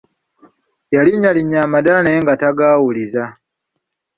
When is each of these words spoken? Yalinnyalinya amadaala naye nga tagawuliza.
Yalinnyalinya 0.95 1.59
amadaala 1.65 2.01
naye 2.03 2.19
nga 2.23 2.35
tagawuliza. 2.41 3.23